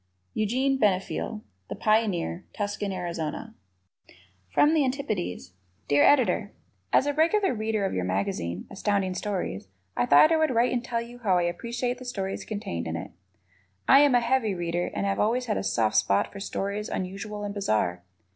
[0.33, 3.53] Eugene Benefiel, The Pioneer, Tucson, Arizona.
[4.51, 5.53] From the Antipodes
[5.87, 6.53] Dear Editor:
[6.91, 10.83] As a regular Reader of your magazine, Astounding Stories, I thought I would write and
[10.83, 13.11] tell you how I appreciate the stories contained in it.
[13.87, 17.43] I am a heavy Reader and have always had a soft spot for stories unusual
[17.43, 18.01] and bizarre.